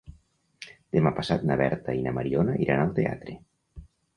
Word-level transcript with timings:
Demà 0.95 1.11
passat 1.19 1.45
na 1.49 1.59
Berta 1.61 1.97
i 1.99 2.03
na 2.07 2.15
Mariona 2.17 2.59
iran 2.67 2.85
al 2.87 2.99
teatre. 3.03 3.37